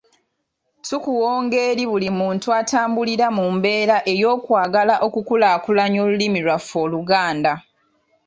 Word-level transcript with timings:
Tukuwonga 0.87 1.57
eri 1.69 1.83
buli 1.91 2.09
muntu 2.19 2.47
atambulira 2.59 3.27
mu 3.37 3.45
mbeera 3.55 3.97
ey'okwagala 4.13 4.93
okukulaakulanya 5.05 5.99
olulimi 6.05 6.39
lwaffe 6.45 6.75
Oluganda. 6.85 7.53